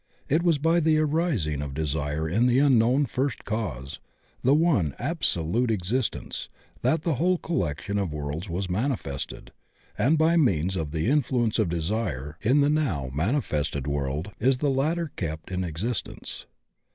It 0.27 0.41
was 0.41 0.57
by 0.57 0.79
the 0.79 0.97
arising 0.97 1.61
of 1.61 1.75
desire 1.75 2.27
in 2.27 2.47
the 2.47 2.57
unknown 2.57 3.05
first 3.05 3.43
cause, 3.45 3.99
the 4.43 4.55
one 4.55 4.95
absolute 4.97 5.69
existence, 5.69 6.49
that 6.81 7.03
the 7.03 7.17
whole 7.17 7.37
collection 7.37 7.99
of 7.99 8.11
worlds 8.11 8.49
was 8.49 8.67
manifested, 8.67 9.51
and 9.95 10.17
by 10.17 10.37
means 10.37 10.75
of 10.75 10.89
the 10.89 11.07
influence 11.07 11.59
of 11.59 11.69
desire 11.69 12.35
in 12.41 12.61
the 12.61 12.67
now 12.69 13.11
manifested 13.13 13.85
world 13.85 14.31
is 14.39 14.57
the 14.57 14.71
latter 14.71 15.11
kept 15.17 15.51
in 15.51 15.63
existence. 15.63 16.47